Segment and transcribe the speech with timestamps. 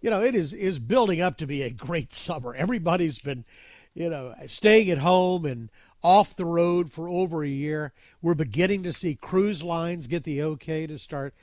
[0.00, 2.54] you know, it is is building up to be a great summer.
[2.54, 3.44] Everybody's been,
[3.94, 5.70] you know, staying at home and
[6.02, 7.92] off the road for over a year.
[8.22, 11.34] We're beginning to see cruise lines get the okay to start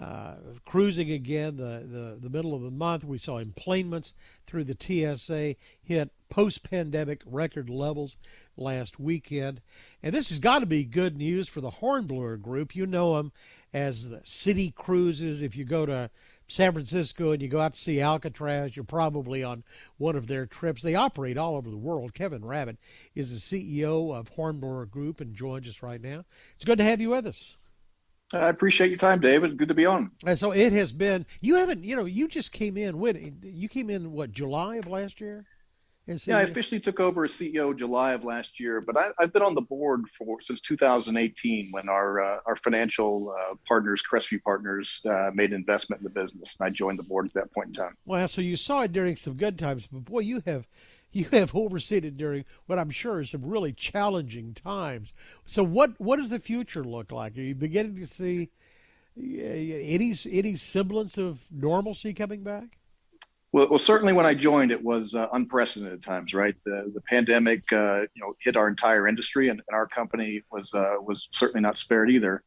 [0.00, 0.34] uh,
[0.64, 1.56] cruising again.
[1.56, 4.12] The, the the middle of the month, we saw enplanements
[4.46, 8.16] through the TSA hit post-pandemic record levels
[8.56, 9.60] last weekend,
[10.02, 12.76] and this has got to be good news for the Hornblower Group.
[12.76, 13.32] You know them
[13.72, 15.42] as the City Cruises.
[15.42, 16.10] If you go to
[16.46, 19.64] San Francisco and you go out to see Alcatraz, you're probably on
[19.98, 20.82] one of their trips.
[20.82, 22.14] They operate all over the world.
[22.14, 22.78] Kevin Rabbitt
[23.14, 26.24] is the CEO of Hornblower Group and joins us right now.
[26.54, 27.56] It's good to have you with us.
[28.32, 29.56] I appreciate your time, David.
[29.56, 30.10] Good to be on.
[30.26, 31.26] And so it has been.
[31.40, 32.98] You haven't, you know, you just came in.
[32.98, 35.44] When you came in, what July of last year?
[36.06, 39.42] Yeah, I officially took over as CEO July of last year, but I, have been
[39.42, 45.00] on the board for since 2018 when our uh, our financial uh, partners, Crestview Partners,
[45.04, 47.68] uh, made an investment in the business, and I joined the board at that point
[47.68, 47.96] in time.
[48.04, 50.68] Well, so you saw it during some good times, but boy, you have
[51.10, 55.12] you have overseen it during what I'm sure is some really challenging times.
[55.44, 57.36] So, what what does the future look like?
[57.36, 58.50] Are you beginning to see
[59.16, 62.78] any any semblance of normalcy coming back?
[63.52, 66.54] Well, well, certainly when I joined, it was uh, unprecedented times, right?
[66.64, 70.74] The the pandemic, uh, you know, hit our entire industry, and, and our company was
[70.74, 72.42] uh, was certainly not spared either.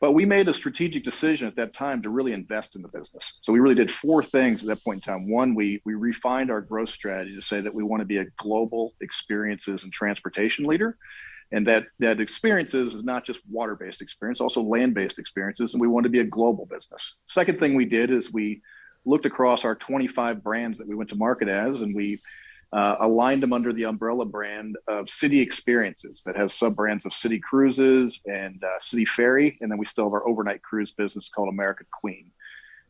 [0.00, 3.32] But we made a strategic decision at that time to really invest in the business.
[3.40, 5.28] So we really did four things at that point in time.
[5.28, 8.26] One, we we refined our growth strategy to say that we want to be a
[8.36, 10.96] global experiences and transportation leader,
[11.50, 16.04] and that that experiences is not just water-based experience, also land-based experiences, and we want
[16.04, 17.20] to be a global business.
[17.26, 18.62] Second thing we did is we
[19.08, 22.20] looked across our 25 brands that we went to market as, and we
[22.72, 27.12] uh, aligned them under the umbrella brand of City Experiences that has sub brands of
[27.12, 31.30] City Cruises and uh, City Ferry, and then we still have our overnight cruise business
[31.34, 32.30] called American Queen.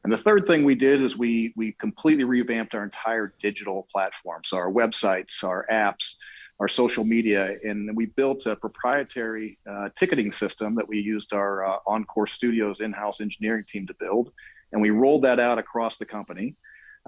[0.04, 4.42] And the third thing we did is we we completely revamped our entire digital platform,
[4.44, 6.14] so our websites, our apps,
[6.60, 11.64] our social media, and we built a proprietary uh, ticketing system that we used our
[11.64, 14.32] uh, Encore Studios in-house engineering team to build
[14.72, 16.56] and we rolled that out across the company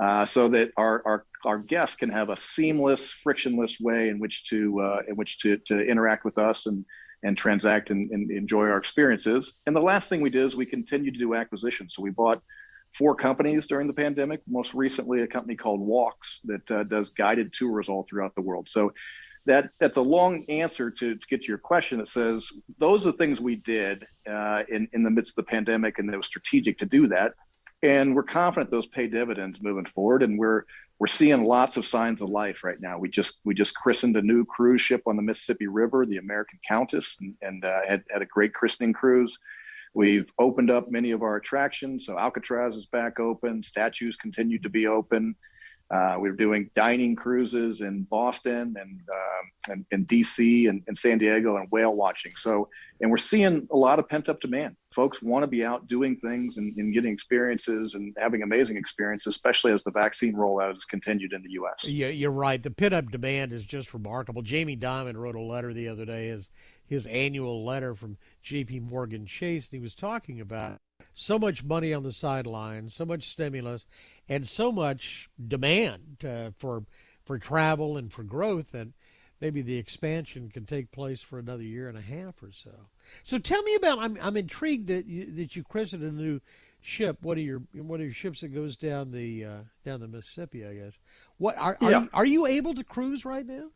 [0.01, 4.45] uh, so that our, our our guests can have a seamless, frictionless way in which
[4.45, 6.85] to uh, in which to, to interact with us and
[7.23, 9.53] and transact and, and, enjoy our experiences.
[9.67, 11.95] And the last thing we did is we continued to do acquisitions.
[11.95, 12.43] So we bought
[12.95, 14.41] four companies during the pandemic.
[14.49, 18.71] Most recently, a company called Walks that uh, does guided tours all throughout the world.
[18.71, 18.95] So
[19.45, 22.01] that that's a long answer to, to get to your question.
[22.01, 25.99] It says those are things we did uh, in in the midst of the pandemic,
[25.99, 27.35] and it was strategic to do that
[27.83, 30.65] and we're confident those pay dividends moving forward and we're
[30.99, 32.99] we're seeing lots of signs of life right now.
[32.99, 36.59] We just we just christened a new cruise ship on the mississippi river the american
[36.67, 39.39] countess and, and uh, had, had a great christening cruise.
[39.93, 44.69] We've opened up many of our attractions so alcatraz is back open statues continue to
[44.69, 45.35] be open
[45.91, 50.97] uh, we are doing dining cruises in Boston and uh, and, and, DC and, and,
[50.97, 52.33] San Diego and whale watching.
[52.37, 52.69] So,
[53.01, 54.77] and we're seeing a lot of pent up demand.
[54.93, 59.35] Folks want to be out doing things and, and, getting experiences and having amazing experiences,
[59.35, 61.85] especially as the vaccine rollout has continued in the U.S.
[61.85, 62.63] Yeah, you're right.
[62.63, 64.43] The pent up demand is just remarkable.
[64.43, 66.51] Jamie Dimon wrote a letter the other day, his
[66.87, 68.81] his annual letter from J.P.
[68.81, 70.81] Morgan Chase, and he was talking about
[71.15, 73.87] so much money on the sidelines, so much stimulus,
[74.29, 76.85] and so much demand uh, for
[77.25, 78.93] for travel and for growth and
[79.41, 82.89] maybe the expansion can take place for another year and a half or so.
[83.23, 83.99] So tell me about.
[83.99, 86.41] I'm I'm intrigued that you, that you christened a new
[86.81, 87.19] ship.
[87.23, 90.67] What are your one of your ships that goes down the uh, down the Mississippi,
[90.67, 90.99] I guess.
[91.39, 92.03] What are are, yeah.
[92.03, 93.71] you, are you able to cruise right now?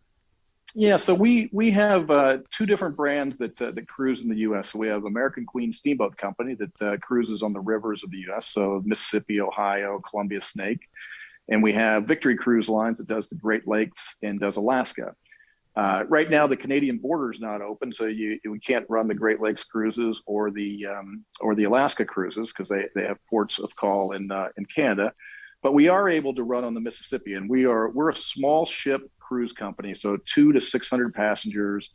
[0.77, 4.39] Yeah, so we we have uh, two different brands that uh, that cruise in the
[4.39, 4.73] U.S.
[4.73, 8.19] So we have American Queen Steamboat Company that uh, cruises on the rivers of the
[8.29, 8.49] U.S.
[8.49, 10.81] So Mississippi, Ohio, Columbia Snake,
[11.49, 15.15] and we have Victory Cruise Lines that does the Great Lakes and does Alaska.
[15.77, 19.15] Uh, right now, the Canadian border is not open, so you we can't run the
[19.15, 23.59] Great Lakes cruises or the um, or the Alaska cruises because they, they have ports
[23.59, 25.13] of call in uh, in Canada.
[25.63, 28.67] But we are able to run on the Mississippi, and we are we're a small
[28.67, 31.91] ship cruise company, so two to six hundred passengers,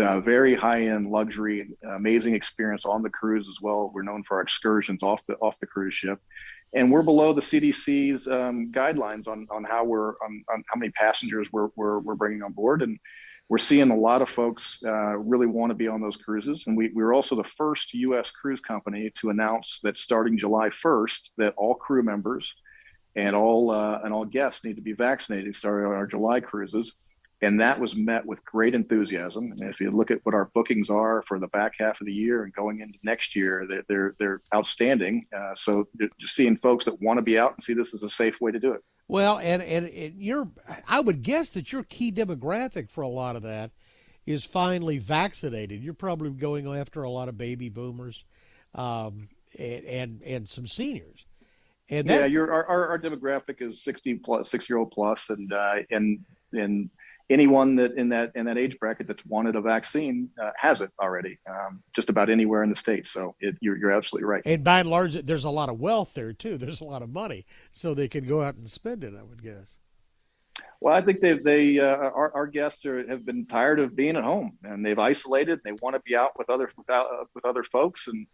[0.00, 3.90] uh, very high end luxury, amazing experience on the cruise as well.
[3.94, 6.20] We're known for our excursions off the off the cruise ship,
[6.74, 10.92] and we're below the CDC's um, guidelines on on how we're on, on how many
[10.92, 12.98] passengers we're, we're we're bringing on board and
[13.48, 16.64] we're seeing a lot of folks uh, really want to be on those cruises.
[16.66, 18.30] And we, we are also the first U.S.
[18.30, 22.52] cruise company to announce that starting July 1st, that all crew members
[23.16, 26.92] and all uh, and all guests need to be vaccinated starting on our July cruises.
[27.42, 29.52] and that was met with great enthusiasm.
[29.52, 32.12] And if you look at what our bookings are for the back half of the
[32.12, 35.26] year and going into next year, they're they're, they're outstanding.
[35.36, 35.86] Uh, so
[36.18, 38.52] just seeing folks that want to be out and see this as a safe way
[38.52, 38.82] to do it.
[39.08, 40.50] Well, and, and and you're,
[40.88, 43.70] I would guess that your key demographic for a lot of that
[44.24, 45.84] is finally vaccinated.
[45.84, 48.24] You're probably going after a lot of baby boomers,
[48.74, 49.28] um,
[49.58, 51.25] and, and and some seniors.
[51.88, 55.52] And that, yeah, your our, our demographic is sixty plus, six year old plus, and
[55.52, 56.18] uh, and
[56.52, 56.90] and
[57.30, 60.90] anyone that in that in that age bracket that's wanted a vaccine uh, has it
[61.00, 63.06] already, um, just about anywhere in the state.
[63.06, 64.42] So it, you're you're absolutely right.
[64.44, 66.56] And by and large, there's a lot of wealth there too.
[66.56, 69.14] There's a lot of money, so they can go out and spend it.
[69.16, 69.78] I would guess.
[70.80, 74.16] Well, I think they they uh, our, our guests are, have been tired of being
[74.16, 75.60] at home and they've isolated.
[75.64, 78.26] They want to be out with other without uh, with other folks and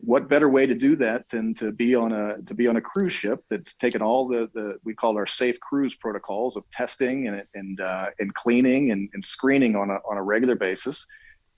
[0.00, 2.80] what better way to do that than to be on a to be on a
[2.80, 7.26] cruise ship that's taken all the the we call our safe cruise protocols of testing
[7.26, 11.04] and and uh, and cleaning and, and screening on a on a regular basis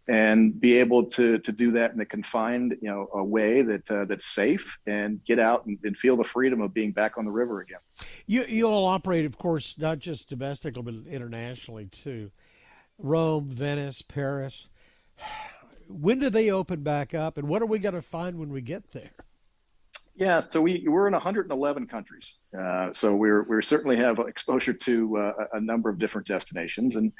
[0.08, 3.90] and be able to to do that in a confined you know a way that
[3.90, 7.26] uh, that's safe and get out and, and, feel the freedom of being back on
[7.26, 7.78] the river again.
[8.26, 12.30] You you all operate, of course, not just domestically but internationally too.
[12.98, 14.70] Rome, Venice, Paris
[15.90, 18.60] when do they open back up, and what are we going to find when we
[18.60, 19.10] get there?
[20.14, 25.18] Yeah, so we we're in 111 countries, uh, so we're we certainly have exposure to
[25.18, 26.96] uh, a number of different destinations.
[26.96, 27.12] And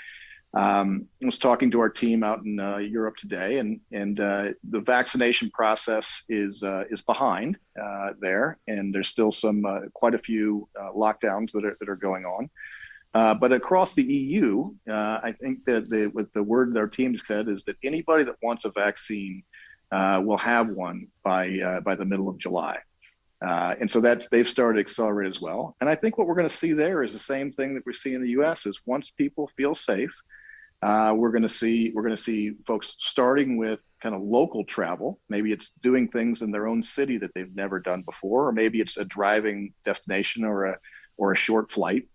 [0.53, 4.49] um, I was talking to our team out in uh, Europe today, and and uh,
[4.65, 9.65] the vaccination process is uh, is behind uh, there, and there's still some
[9.95, 12.51] quite a few lockdowns that are that are going on.
[13.13, 17.17] Uh, but across the EU, uh, I think that the, what the word our team
[17.17, 19.43] said is that anybody that wants a vaccine
[19.91, 22.79] uh, will have one by uh, by the middle of July,
[23.45, 25.75] uh, and so that's they've started accelerate as well.
[25.81, 27.93] And I think what we're going to see there is the same thing that we
[27.93, 28.67] see in the U.S.
[28.67, 30.15] is once people feel safe,
[30.81, 35.19] we're going to see we're going to see folks starting with kind of local travel.
[35.29, 38.79] Maybe it's doing things in their own city that they've never done before, or maybe
[38.79, 40.79] it's a driving destination or a
[41.17, 42.07] or a short flight.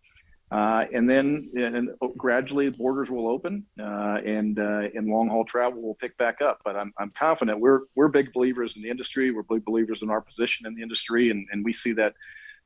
[0.56, 5.82] Uh, and then and gradually borders will open uh, and uh, and long haul travel
[5.82, 6.62] will pick back up.
[6.64, 9.32] But I'm, I'm confident we're we're big believers in the industry.
[9.32, 12.14] We're big believers in our position in the industry, and, and we see that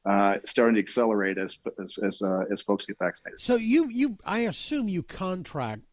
[0.05, 3.41] uh, starting to accelerate as as as, uh, as, folks get vaccinated.
[3.41, 5.87] So you you I assume you contract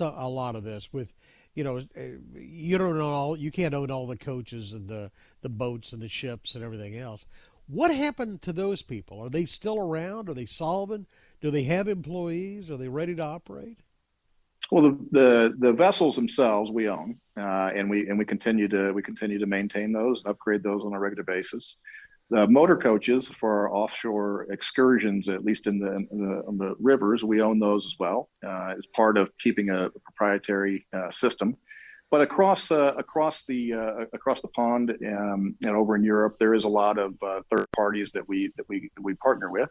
[0.00, 1.14] a lot of this with.
[1.54, 1.80] You know,
[2.34, 3.34] you don't know all.
[3.34, 5.10] You can't own all the coaches and the
[5.40, 7.24] the boats and the ships and everything else.
[7.68, 9.20] What happened to those people?
[9.20, 10.28] Are they still around?
[10.28, 11.08] Are they solvent?
[11.40, 12.70] Do they have employees?
[12.70, 13.78] Are they ready to operate?
[14.70, 18.92] Well, the the, the vessels themselves we own, uh, and we and we continue to
[18.92, 21.78] we continue to maintain those and upgrade those on a regular basis.
[22.28, 27.22] The motor coaches for our offshore excursions, at least in the, in the, the rivers,
[27.22, 31.56] we own those as well uh, as part of keeping a, proprietary uh, system.
[32.10, 36.54] But across uh, across the uh, across the pond um, and over in Europe, there
[36.54, 39.68] is a lot of uh, third parties that we that we we partner with.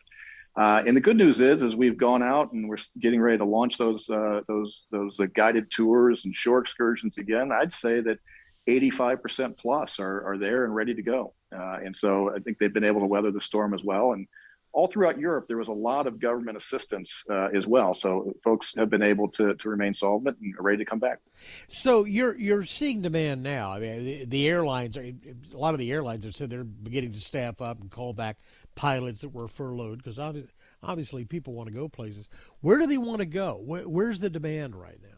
[0.58, 3.46] Uh, and the good news is, is we've gone out and we're getting ready to
[3.46, 7.52] launch those uh, those those uh, guided tours and shore excursions again.
[7.52, 8.20] I'd say that
[8.68, 11.34] 85% plus are, are there and ready to go.
[11.52, 14.14] And so I think they've been able to weather the storm as well.
[14.14, 14.28] And
[14.76, 17.94] all throughout Europe, there was a lot of government assistance uh, as well.
[17.94, 21.20] So folks have been able to, to remain solvent and ready to come back.
[21.68, 23.72] So you're you're seeing demand now.
[23.72, 25.16] I mean, the, the airlines are a
[25.54, 28.38] lot of the airlines have said they're beginning to staff up and call back
[28.76, 30.52] pilots that were furloughed because obviously,
[30.84, 32.28] obviously people want to go places.
[32.60, 33.62] Where do they want to go?
[33.66, 35.10] Where, where's the demand right now?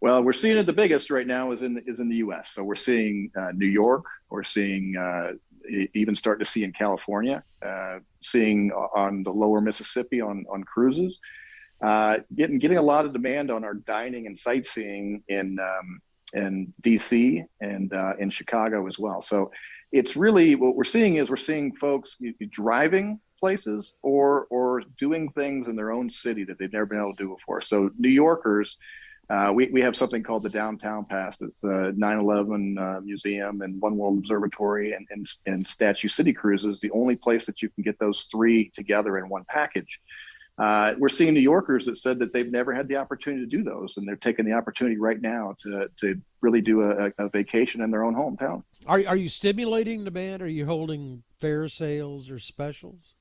[0.00, 2.52] Well, we're seeing it the biggest right now is in the, is in the U.S.
[2.54, 4.04] So we're seeing uh, New York.
[4.30, 5.32] We're seeing uh,
[5.68, 11.18] even starting to see in California, uh, seeing on the lower Mississippi on on cruises,
[11.82, 16.00] uh, getting getting a lot of demand on our dining and sightseeing in um,
[16.34, 17.44] in D.C.
[17.60, 19.20] and uh, in Chicago as well.
[19.20, 19.50] So
[19.92, 22.16] it's really what we're seeing is we're seeing folks
[22.50, 27.16] driving places or or doing things in their own city that they've never been able
[27.16, 27.60] to do before.
[27.60, 28.76] So New Yorkers,
[29.30, 31.40] uh, we we have something called the Downtown Pass.
[31.40, 36.80] It's the 9/11 uh, Museum and One World Observatory and, and and Statue City Cruises.
[36.80, 40.00] The only place that you can get those three together in one package.
[40.58, 43.62] Uh, we're seeing New Yorkers that said that they've never had the opportunity to do
[43.62, 47.82] those, and they're taking the opportunity right now to to really do a, a vacation
[47.82, 48.64] in their own hometown.
[48.84, 50.42] Are are you stimulating demand?
[50.42, 53.14] Are you holding fare sales or specials?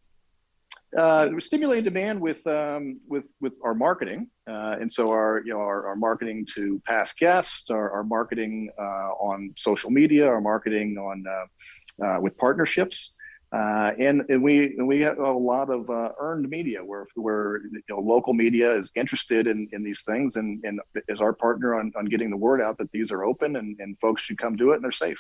[0.97, 5.59] Uh, stimulating demand with um, with with our marketing, uh, and so our you know
[5.59, 10.97] our, our marketing to past guests, our, our marketing uh, on social media, our marketing
[10.97, 13.11] on uh, uh, with partnerships.
[13.51, 17.81] Uh, and, and we and we have a lot of earned media where where you
[17.89, 21.91] know, local media is interested in, in these things and, and is our partner on,
[21.97, 24.71] on getting the word out that these are open and, and folks should come do
[24.71, 25.19] it and they're safe.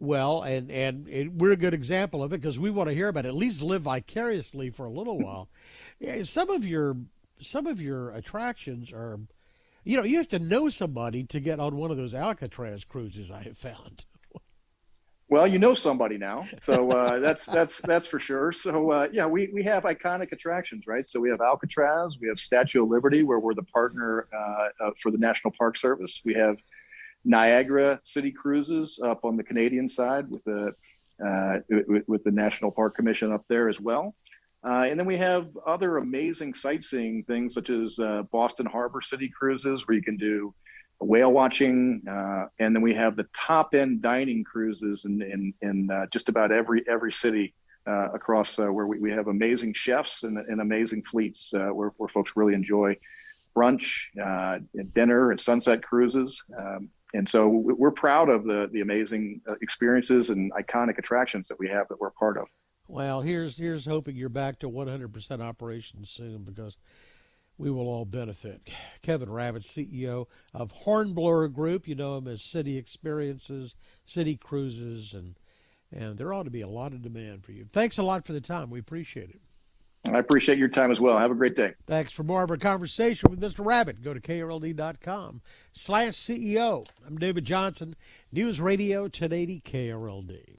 [0.00, 3.08] Well, and, and, and we're a good example of it because we want to hear
[3.08, 3.28] about it.
[3.28, 5.48] At least live vicariously for a little while.
[6.24, 6.96] Some of your
[7.40, 9.20] some of your attractions are,
[9.84, 13.30] you know, you have to know somebody to get on one of those Alcatraz cruises.
[13.30, 14.04] I have found.
[15.28, 18.52] Well, you know somebody now, so uh, that's that's that's for sure.
[18.52, 21.06] So uh, yeah, we we have iconic attractions, right?
[21.06, 24.90] So we have Alcatraz, we have Statue of Liberty, where we're the partner uh, uh
[25.00, 26.20] for the National Park Service.
[26.26, 26.58] We have
[27.24, 30.74] Niagara City Cruises up on the Canadian side with the
[31.24, 31.58] uh,
[32.06, 34.14] with, the National Park Commission up there as well.
[34.66, 39.28] Uh, and then we have other amazing sightseeing things such as uh, Boston Harbor City
[39.28, 40.54] cruises, where you can do
[41.00, 45.90] whale watching, uh, and then we have the top end dining cruises in in, in
[45.90, 47.54] uh, just about every every city
[47.86, 52.32] uh, across where we, we have amazing chefs and, and amazing fleets where, where folks
[52.34, 52.96] really enjoy
[53.54, 54.00] brunch,
[54.94, 56.42] dinner, and sunset cruises.
[56.58, 61.58] Um, and so we're proud of the the amazing uh, experiences and iconic attractions that
[61.58, 62.46] we have that we're part of.
[62.88, 66.76] Well, here's here's hoping you're back to 100% operations soon because
[67.56, 68.68] we will all benefit.
[69.02, 75.36] Kevin Rabbitt, CEO of Hornblower Group, you know him as City Experiences, City Cruises, and
[75.92, 77.64] and there ought to be a lot of demand for you.
[77.64, 78.70] Thanks a lot for the time.
[78.70, 79.40] We appreciate it.
[80.12, 81.18] I appreciate your time as well.
[81.18, 81.72] Have a great day.
[81.86, 83.64] Thanks for more of our conversation with Mr.
[83.64, 85.40] Rabbitt, Go to KRLD.com
[85.72, 86.86] slash CEO.
[87.06, 87.96] I'm David Johnson,
[88.30, 90.58] News Radio 1080 KRLD.